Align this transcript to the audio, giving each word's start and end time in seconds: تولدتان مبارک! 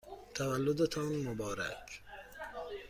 تولدتان 0.35 1.11
مبارک! 1.23 2.01